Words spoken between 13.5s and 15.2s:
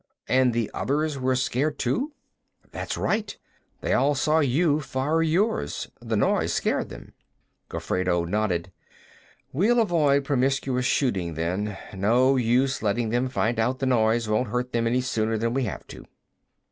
out the noise won't hurt them any